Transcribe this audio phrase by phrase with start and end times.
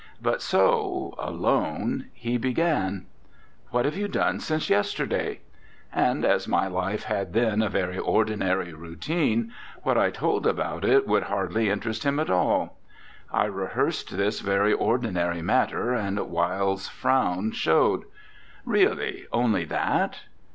[0.19, 3.05] But so, alone, he began:
[3.69, 5.41] "What have you done since yester day?"
[5.93, 9.53] And as my life had then a very ordi nary routine,
[9.83, 12.79] what I told about it could hardly interest him at all.
[13.31, 18.05] I rehearsed this very ordinary matter, and Wilde's frown showed.
[18.65, 20.21] "Really only that?"